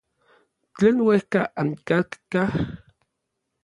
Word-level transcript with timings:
Tlen 0.75 0.97
uejka 1.05 1.41
ankatkaj. 1.61 2.49